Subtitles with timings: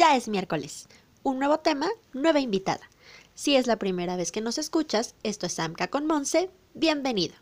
[0.00, 0.88] Ya es miércoles.
[1.22, 2.80] Un nuevo tema, nueva invitada.
[3.34, 6.50] Si es la primera vez que nos escuchas, esto es Samka con Monse.
[6.72, 7.34] Bienvenido.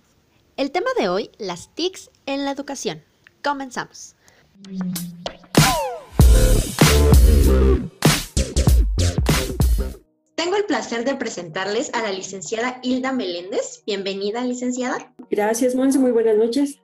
[0.57, 3.03] El tema de hoy, las TICs en la educación.
[3.45, 4.17] Comenzamos.
[10.59, 13.85] El placer de presentarles a la licenciada Hilda Meléndez.
[13.87, 15.15] Bienvenida, licenciada.
[15.31, 16.01] Gracias, Monse.
[16.01, 16.81] Muy buenas noches.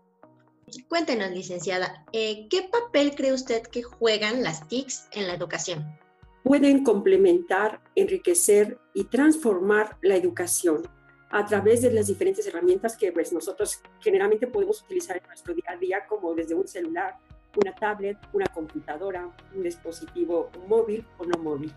[0.89, 5.85] Cuéntenos, licenciada, eh, ¿qué papel cree usted que juegan las TICs en la educación?
[6.45, 10.89] Pueden complementar, enriquecer y transformar la educación
[11.31, 15.65] a través de las diferentes herramientas que pues, nosotros generalmente podemos utilizar en nuestro día
[15.67, 17.17] a día, como desde un celular,
[17.57, 21.75] una tablet, una computadora, un dispositivo móvil o no móvil.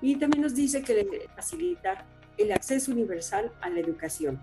[0.00, 2.04] Y también nos dice que facilitar
[2.38, 4.40] el acceso universal a la educación.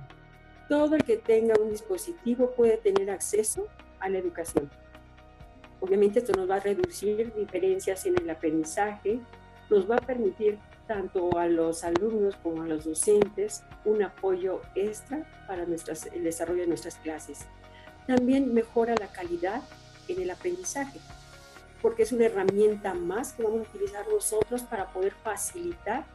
[0.69, 3.67] Todo el que tenga un dispositivo puede tener acceso
[3.99, 4.69] a la educación.
[5.79, 9.19] Obviamente esto nos va a reducir diferencias en el aprendizaje,
[9.69, 15.25] nos va a permitir tanto a los alumnos como a los docentes un apoyo extra
[15.47, 17.45] para el desarrollo de nuestras clases.
[18.07, 19.61] También mejora la calidad
[20.07, 20.99] en el aprendizaje,
[21.81, 26.05] porque es una herramienta más que vamos a utilizar nosotros para poder facilitar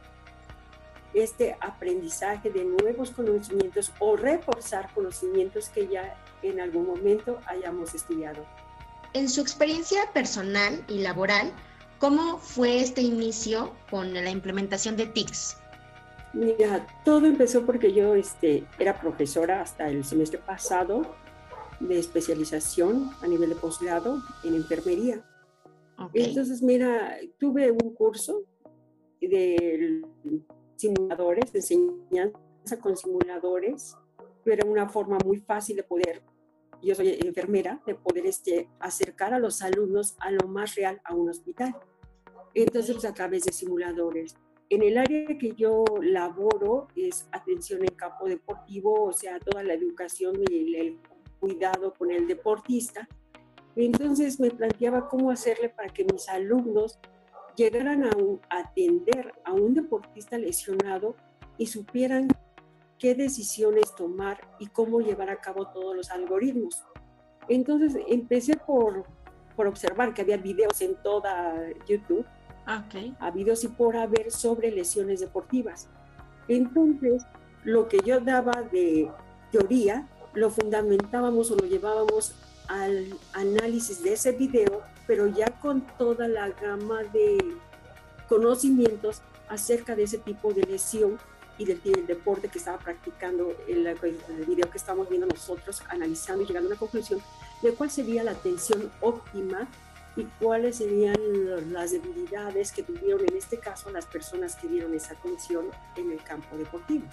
[1.13, 8.45] este aprendizaje de nuevos conocimientos o reforzar conocimientos que ya en algún momento hayamos estudiado.
[9.13, 11.53] En su experiencia personal y laboral,
[11.99, 15.57] ¿cómo fue este inicio con la implementación de TICS?
[16.33, 21.15] Mira, todo empezó porque yo este, era profesora hasta el semestre pasado
[21.79, 25.21] de especialización a nivel de posgrado en enfermería.
[26.13, 28.43] Entonces, mira, tuve un curso
[29.21, 30.01] de
[30.75, 33.95] simuladores, de enseñanza con simuladores,
[34.43, 36.23] pero era una forma muy fácil de poder
[36.83, 41.15] yo soy enfermera, de poder este, acercar a los alumnos a lo más real a
[41.15, 41.75] un hospital.
[42.53, 44.35] Entonces, pues, a través de simuladores.
[44.69, 49.73] En el área que yo laboro es atención en campo deportivo, o sea, toda la
[49.73, 50.99] educación y el,
[51.39, 53.07] cuidado con el deportista.
[53.75, 56.99] Entonces me planteaba cómo hacerle para que mis alumnos
[57.55, 58.11] llegaran a,
[58.49, 61.15] a atender a un deportista lesionado
[61.57, 62.27] y supieran
[62.99, 66.83] qué decisiones tomar y cómo llevar a cabo todos los algoritmos.
[67.49, 69.05] Entonces empecé por,
[69.55, 71.55] por observar que había videos en toda
[71.87, 72.25] YouTube,
[72.85, 73.15] okay.
[73.19, 75.89] a videos y por haber sobre lesiones deportivas.
[76.47, 77.25] Entonces,
[77.63, 79.09] lo que yo daba de
[79.51, 82.33] teoría, lo fundamentábamos o lo llevábamos
[82.67, 87.55] al análisis de ese video, pero ya con toda la gama de
[88.27, 91.19] conocimientos acerca de ese tipo de lesión
[91.57, 96.47] y del, deporte que estaba practicando el, el video que estamos viendo nosotros, analizando y
[96.47, 97.21] llegando a una conclusión
[97.61, 99.67] de cuál sería la atención óptima
[100.15, 101.17] y cuáles serían
[101.71, 105.65] las debilidades que tuvieron en este caso las personas que dieron esa atención
[105.95, 107.05] en el campo deportivo.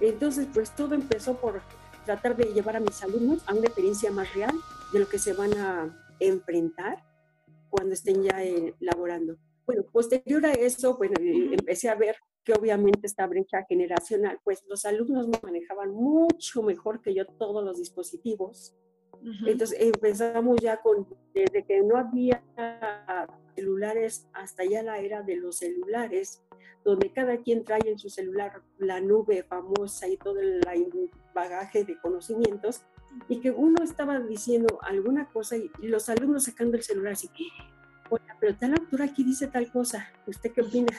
[0.00, 1.60] Entonces, pues todo empezó por
[2.08, 4.54] tratar de llevar a mis alumnos a una experiencia más real
[4.94, 7.04] de lo que se van a enfrentar
[7.68, 9.36] cuando estén ya eh, laborando.
[9.66, 14.86] Bueno, posterior a eso, bueno, empecé a ver que obviamente esta brecha generacional, pues los
[14.86, 18.74] alumnos manejaban mucho mejor que yo todos los dispositivos.
[19.46, 22.42] Entonces empezamos ya con, desde que no había
[23.58, 26.42] celulares hasta ya la era de los celulares,
[26.84, 30.60] donde cada quien trae en su celular la nube famosa y todo el
[31.34, 32.82] bagaje de conocimientos,
[33.28, 37.28] y que uno estaba diciendo alguna cosa y, los alumnos sacando el celular así,
[38.10, 40.96] oye, pero tal autor aquí dice tal cosa, ¿usted qué opina?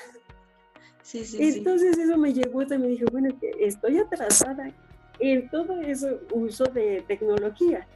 [1.13, 4.71] Entonces eso me llegó también dije, bueno, estoy atrasada
[5.19, 7.87] en todo eso uso de tecnología.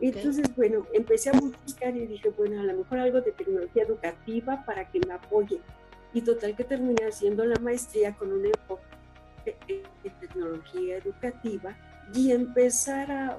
[0.00, 4.64] Entonces, bueno, empecé a buscar y dije, bueno, a lo mejor algo de tecnología educativa
[4.64, 5.60] para que me apoye.
[6.12, 8.82] Y total que terminé haciendo la maestría con un enfoque
[9.44, 11.76] de tecnología educativa
[12.14, 13.38] y empezar a,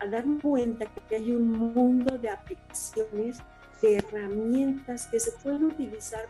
[0.00, 3.38] a darme cuenta que hay un mundo de aplicaciones,
[3.82, 6.26] de herramientas que se pueden utilizar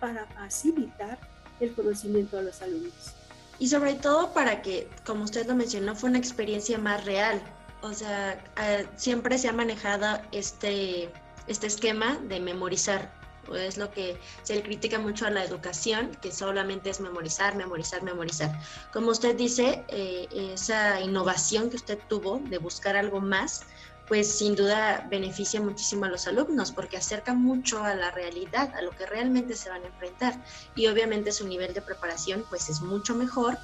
[0.00, 1.18] para facilitar
[1.60, 3.14] el conocimiento de los alumnos.
[3.58, 7.40] Y sobre todo para que, como usted lo mencionó, fue una experiencia más real.
[7.86, 11.08] O sea, eh, siempre se ha manejado este,
[11.46, 13.14] este esquema de memorizar.
[13.54, 18.02] Es lo que se le critica mucho a la educación, que solamente es memorizar, memorizar,
[18.02, 18.60] memorizar.
[18.92, 23.62] Como usted dice, eh, esa innovación que usted tuvo de buscar algo más,
[24.08, 28.82] pues sin duda beneficia muchísimo a los alumnos porque acerca mucho a la realidad, a
[28.82, 30.34] lo que realmente se van a enfrentar
[30.74, 33.58] y obviamente su nivel de preparación pues es mucho mejor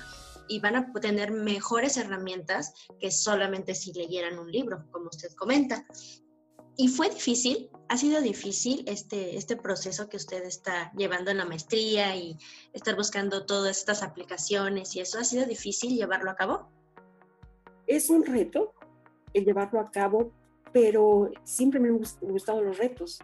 [0.52, 5.86] y van a tener mejores herramientas que solamente si leyeran un libro, como usted comenta.
[6.76, 11.46] Y fue difícil, ha sido difícil este, este proceso que usted está llevando en la
[11.46, 12.36] maestría y
[12.74, 16.68] estar buscando todas estas aplicaciones y eso, ¿ha sido difícil llevarlo a cabo?
[17.86, 18.74] Es un reto
[19.32, 20.32] el llevarlo a cabo,
[20.70, 23.20] pero siempre me han gustado los retos.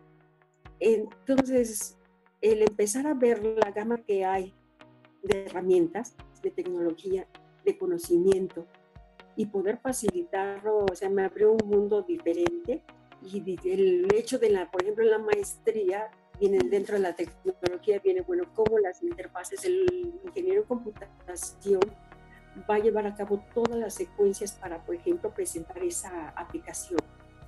[0.81, 1.99] Entonces,
[2.41, 4.55] el empezar a ver la gama que hay
[5.23, 7.27] de herramientas, de tecnología,
[7.65, 8.67] de conocimiento
[9.37, 12.83] y poder facilitarlo, o sea, me abrió un mundo diferente
[13.23, 18.21] y el hecho de la, por ejemplo, la maestría, viene dentro de la tecnología, viene,
[18.23, 21.81] bueno, cómo las interfaces, el ingeniero en computación
[22.69, 27.01] va a llevar a cabo todas las secuencias para, por ejemplo, presentar esa aplicación,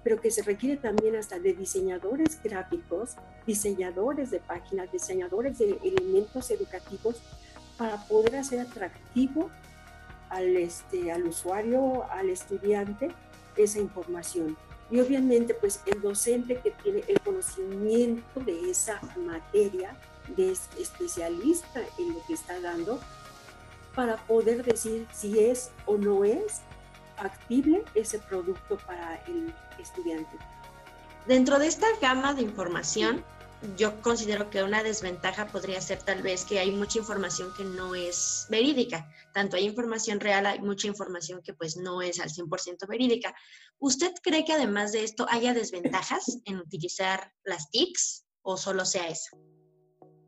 [0.02, 3.16] pero que se requiere también hasta de diseñadores gráficos,
[3.46, 7.20] diseñadores de páginas, diseñadores de elementos educativos
[7.80, 9.48] para poder hacer atractivo
[10.28, 13.10] al, este, al usuario, al estudiante,
[13.56, 14.54] esa información.
[14.90, 19.96] Y obviamente, pues el docente que tiene el conocimiento de esa materia,
[20.36, 23.00] de especialista en lo que está dando,
[23.94, 26.60] para poder decir si es o no es
[27.16, 30.36] factible ese producto para el estudiante.
[31.26, 33.24] Dentro de esta gama de información,
[33.76, 37.94] yo considero que una desventaja podría ser tal vez que hay mucha información que no
[37.94, 39.08] es verídica.
[39.34, 43.34] Tanto hay información real, hay mucha información que pues no es al 100% verídica.
[43.78, 49.08] ¿Usted cree que además de esto haya desventajas en utilizar las TICs o solo sea
[49.08, 49.36] eso?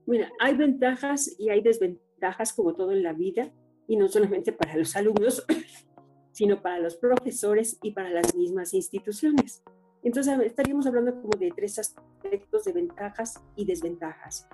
[0.07, 3.53] Mira, hay ventajas y hay desventajas como todo en la vida
[3.89, 5.45] y no solamente para los alumnos,
[6.33, 9.63] sino para los profesores y para las mismas instituciones.
[10.03, 14.49] Entonces estaríamos hablando como de tres aspectos de ventajas y desventajas.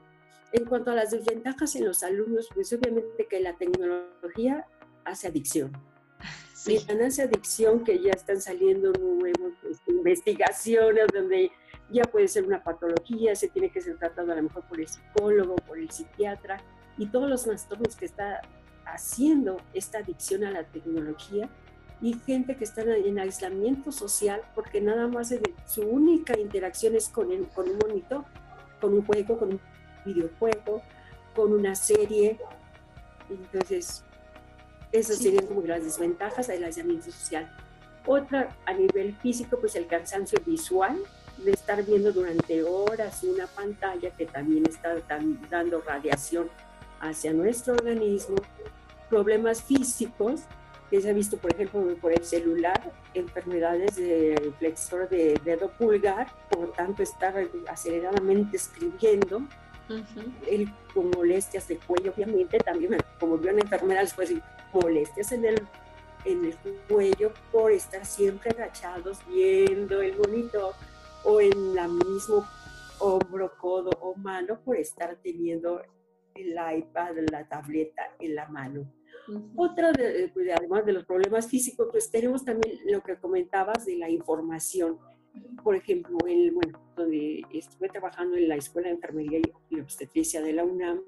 [0.52, 4.66] En cuanto a las desventajas en los alumnos, pues obviamente que la tecnología
[5.04, 5.72] hace adicción.
[6.58, 6.76] Sí.
[6.88, 11.52] Y hace adicción que ya están saliendo nuevas este, investigaciones donde
[11.88, 14.88] ya puede ser una patología, se tiene que ser tratado a lo mejor por el
[14.88, 16.58] psicólogo, por el psiquiatra
[16.98, 18.40] y todos los trastornos que está
[18.84, 21.48] haciendo esta adicción a la tecnología
[22.00, 25.34] y gente que está en aislamiento social porque nada más
[25.66, 28.24] su única interacción es con, el, con un monitor,
[28.80, 29.60] con un juego, con un
[30.04, 30.82] videojuego,
[31.34, 32.38] con una serie.
[33.28, 34.04] Entonces,
[34.92, 37.50] esas serían como las desventajas del aislamiento social.
[38.06, 40.98] Otra a nivel físico, pues el cansancio visual,
[41.38, 44.96] de estar viendo durante horas una pantalla que también está
[45.50, 46.48] dando radiación
[47.00, 48.36] hacia nuestro organismo,
[49.08, 50.42] problemas físicos,
[50.90, 56.28] que se ha visto, por ejemplo, por el celular, enfermedades del flexor de dedo pulgar,
[56.50, 57.34] por tanto estar
[57.68, 59.42] aceleradamente escribiendo,
[60.46, 64.32] el, con molestias de cuello, obviamente, también como vio una enfermera después,
[64.72, 65.66] molestias en el,
[66.24, 66.56] en el
[66.88, 70.74] cuello por estar siempre agachados viendo el monitor
[71.24, 72.46] o en la mismo
[72.98, 75.82] hombro, codo o mano por estar teniendo
[76.34, 78.97] el iPad, la tableta en la mano.
[79.56, 83.96] Otra, de, pues, además de los problemas físicos, pues tenemos también lo que comentabas de
[83.96, 84.98] la información.
[85.62, 89.40] Por ejemplo, el, bueno, donde estuve trabajando en la Escuela de Enfermería
[89.70, 91.02] y Obstetricia de la UNAM,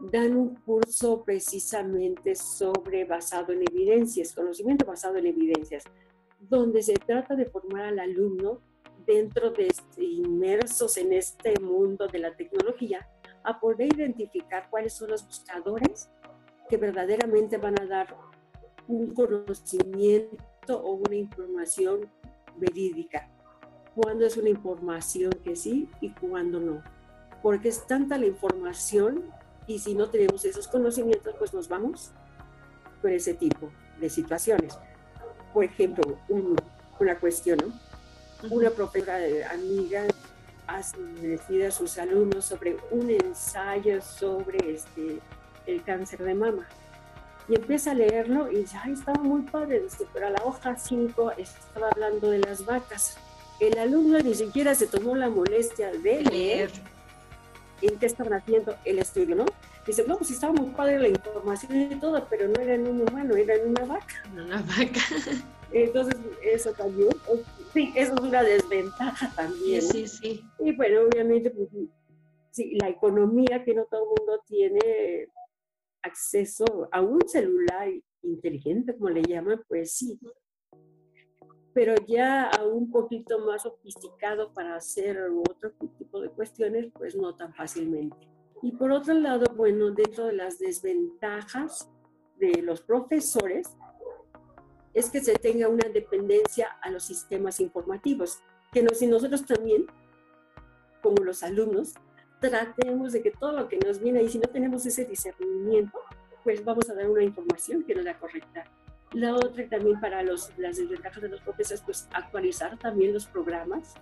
[0.00, 5.84] dan un curso precisamente sobre basado en evidencias, conocimiento basado en evidencias,
[6.40, 8.60] donde se trata de formar al alumno
[9.06, 9.68] dentro de
[9.98, 13.08] inmersos en este mundo de la tecnología
[13.44, 16.10] a poder identificar cuáles son los buscadores
[16.72, 18.16] que verdaderamente van a dar
[18.88, 22.08] un conocimiento o una información
[22.56, 23.28] verídica.
[23.94, 26.82] Cuándo es una información que sí y cuándo no.
[27.42, 29.22] Porque es tanta la información
[29.66, 32.10] y si no tenemos esos conocimientos, pues nos vamos
[33.02, 34.78] por ese tipo de situaciones.
[35.52, 36.16] Por ejemplo,
[36.98, 38.48] una cuestión, ¿no?
[38.50, 39.18] Una profesora
[39.52, 40.06] amiga
[41.20, 45.20] decir a sus alumnos sobre un ensayo sobre este,
[45.66, 46.66] el cáncer de mama.
[47.48, 51.32] Y empieza a leerlo y dice, ay, estaba muy padre, pero a la hoja 5
[51.32, 53.16] estaba hablando de las vacas.
[53.58, 56.70] El alumno ni siquiera se tomó la molestia de leer
[57.80, 59.46] en qué estaban haciendo el estudio, ¿no?
[59.86, 63.00] Dice, no, pues estaba muy padre la información y todo, pero no era en un
[63.00, 64.22] humano, era en una vaca.
[64.32, 65.00] Una vaca.
[65.72, 66.14] Entonces,
[66.44, 67.08] eso también,
[67.72, 69.82] sí, eso es una desventaja también.
[69.82, 70.44] Sí, sí, sí.
[70.60, 71.68] Y bueno, obviamente, pues,
[72.52, 75.28] sí, la economía que no todo el mundo tiene
[76.02, 77.88] acceso a un celular
[78.22, 80.18] inteligente, como le llaman, pues sí.
[81.74, 87.34] Pero ya a un poquito más sofisticado para hacer otro tipo de cuestiones, pues no
[87.34, 88.16] tan fácilmente.
[88.62, 91.88] Y por otro lado, bueno, dentro de las desventajas,
[92.42, 93.76] de los profesores
[94.94, 98.40] es que se tenga una dependencia a los sistemas informativos,
[98.72, 99.86] que nos, y nosotros también,
[101.02, 101.94] como los alumnos,
[102.42, 105.98] tratemos de que todo lo que nos viene ahí, si no tenemos ese discernimiento,
[106.42, 108.64] pues vamos a dar una información que no es la correcta.
[109.12, 113.94] La otra también para los, las desventajas de los profesores, pues actualizar también los programas.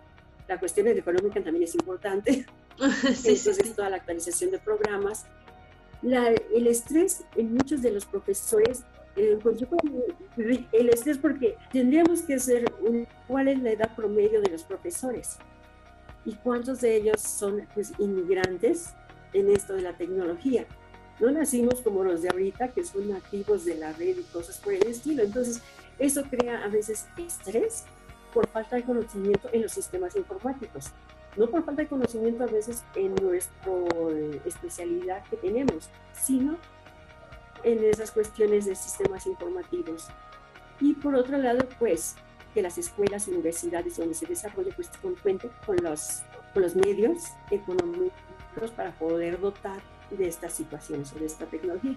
[0.48, 2.32] La cuestión económica también es importante.
[3.14, 5.26] sí, Entonces, toda la actualización de programas.
[6.00, 8.84] La, el estrés en muchos de los profesores
[9.16, 9.38] eh,
[10.72, 12.64] el estrés porque tendríamos que hacer
[13.26, 15.36] cuál es la edad promedio de los profesores
[16.24, 18.94] y cuántos de ellos son pues, inmigrantes
[19.32, 20.66] en esto de la tecnología.
[21.18, 24.72] No nacimos como los de ahorita, que son nativos de la red y cosas por
[24.72, 25.22] el estilo.
[25.22, 25.62] Entonces,
[25.98, 27.84] eso crea a veces estrés
[28.32, 30.86] por falta de conocimiento en los sistemas informáticos.
[31.36, 33.72] No por falta de conocimiento a veces en nuestra
[34.10, 36.56] eh, especialidad que tenemos, sino
[37.62, 40.08] en esas cuestiones de sistemas informativos.
[40.80, 42.16] Y por otro lado, pues,
[42.54, 44.90] que las escuelas, universidades donde se desarrolle, pues
[45.22, 49.80] cuenten con los, con los medios económicos para poder dotar
[50.10, 51.96] de estas situaciones o de esta tecnología.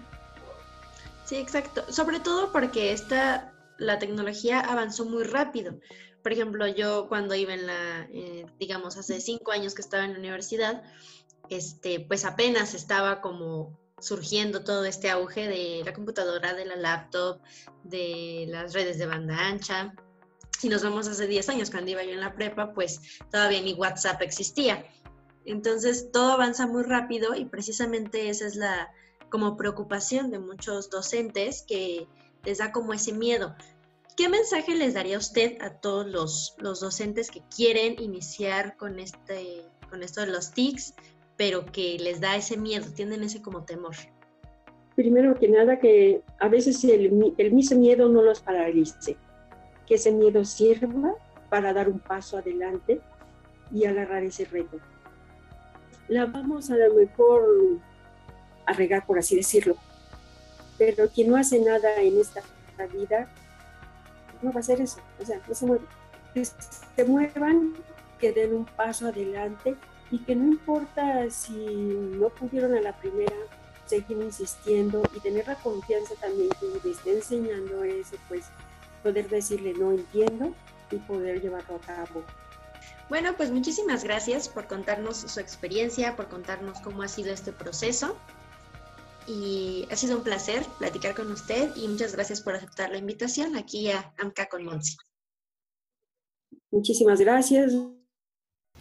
[1.24, 1.90] Sí, exacto.
[1.90, 5.78] Sobre todo porque esta, la tecnología avanzó muy rápido.
[6.22, 10.12] Por ejemplo, yo cuando iba en la, eh, digamos, hace cinco años que estaba en
[10.12, 10.82] la universidad,
[11.50, 17.40] este, pues apenas estaba como surgiendo todo este auge de la computadora, de la laptop,
[17.84, 19.94] de las redes de banda ancha.
[20.64, 22.98] Si nos vamos hace 10 años, cuando iba yo en la prepa, pues
[23.30, 24.86] todavía ni WhatsApp existía.
[25.44, 28.90] Entonces, todo avanza muy rápido y precisamente esa es la
[29.28, 32.06] como preocupación de muchos docentes que
[32.46, 33.54] les da como ese miedo.
[34.16, 39.66] ¿Qué mensaje les daría usted a todos los, los docentes que quieren iniciar con, este,
[39.90, 40.94] con esto de los TICs,
[41.36, 43.96] pero que les da ese miedo, tienen ese como temor?
[44.96, 49.18] Primero que nada, que a veces el, el mismo miedo no los paralice,
[49.86, 51.14] que ese miedo sirva
[51.48, 53.00] para dar un paso adelante
[53.72, 54.78] y agarrar ese reto.
[56.08, 57.80] La vamos a lo mejor
[58.66, 59.76] a regar, por así decirlo,
[60.78, 62.42] pero quien no hace nada en esta
[62.92, 63.28] vida
[64.42, 65.84] no va a hacer eso, o sea, no se mueve.
[66.34, 67.74] Que se muevan,
[68.18, 69.76] que den un paso adelante
[70.10, 73.36] y que no importa si no pudieron a la primera,
[73.86, 78.46] seguir insistiendo y tener la confianza también que le esté enseñando eso, pues
[79.04, 80.52] poder decirle no entiendo
[80.90, 82.24] y poder llevarlo a cabo.
[83.08, 88.16] Bueno, pues muchísimas gracias por contarnos su experiencia, por contarnos cómo ha sido este proceso.
[89.26, 93.56] Y ha sido un placer platicar con usted y muchas gracias por aceptar la invitación
[93.56, 94.96] aquí a AMCA con Monsi.
[96.70, 97.72] Muchísimas gracias.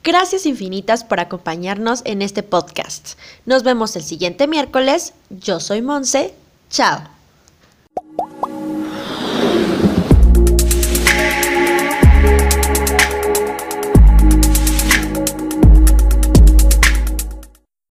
[0.04, 3.18] Gracias infinitas por acompañarnos en este podcast.
[3.46, 5.14] Nos vemos el siguiente miércoles.
[5.30, 6.34] Yo soy Monse.
[6.70, 7.08] Chao.